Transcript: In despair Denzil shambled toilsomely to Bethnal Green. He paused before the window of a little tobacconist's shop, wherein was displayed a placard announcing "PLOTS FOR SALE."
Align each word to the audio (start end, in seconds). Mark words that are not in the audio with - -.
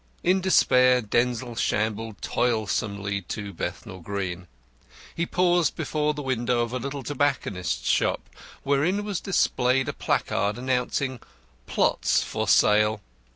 In 0.23 0.41
despair 0.41 0.99
Denzil 1.03 1.55
shambled 1.55 2.23
toilsomely 2.23 3.21
to 3.27 3.53
Bethnal 3.53 3.99
Green. 3.99 4.47
He 5.15 5.27
paused 5.27 5.75
before 5.75 6.15
the 6.15 6.23
window 6.23 6.61
of 6.61 6.73
a 6.73 6.79
little 6.79 7.03
tobacconist's 7.03 7.87
shop, 7.87 8.27
wherein 8.63 9.03
was 9.05 9.21
displayed 9.21 9.87
a 9.87 9.93
placard 9.93 10.57
announcing 10.57 11.19
"PLOTS 11.67 12.23
FOR 12.23 12.47
SALE." 12.47 12.99